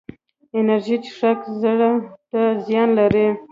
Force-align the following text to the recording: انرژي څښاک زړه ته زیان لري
انرژي 0.57 0.97
څښاک 1.05 1.39
زړه 1.61 1.91
ته 2.29 2.41
زیان 2.65 2.89
لري 2.99 3.27